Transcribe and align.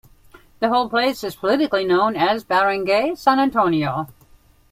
The 0.61 0.69
whole 0.69 0.89
place 0.89 1.23
is 1.23 1.35
politically 1.35 1.85
known 1.85 2.15
as 2.15 2.43
Barangay 2.43 3.13
San 3.13 3.39
Antonio. 3.39 4.07